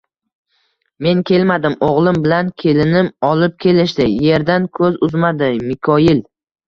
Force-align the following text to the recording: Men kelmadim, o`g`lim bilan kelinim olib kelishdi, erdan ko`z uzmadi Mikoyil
Men 1.07 1.19
kelmadim, 1.31 1.75
o`g`lim 1.89 2.17
bilan 2.23 2.49
kelinim 2.63 3.11
olib 3.29 3.55
kelishdi, 3.67 4.09
erdan 4.39 4.67
ko`z 4.79 4.91
uzmadi 5.09 5.51
Mikoyil 5.69 6.25